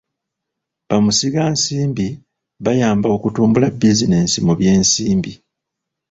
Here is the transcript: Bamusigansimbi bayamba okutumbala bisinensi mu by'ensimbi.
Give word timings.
Bamusigansimbi 0.87 2.07
bayamba 2.63 3.07
okutumbala 3.15 3.67
bisinensi 3.79 4.37
mu 4.45 4.53
by'ensimbi. 4.59 5.33